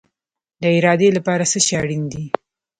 د 0.61 0.63
ارادې 0.77 1.09
لپاره 1.17 1.43
څه 1.51 1.57
شی 1.65 1.73
اړین 1.81 2.03
دی؟ 2.11 2.23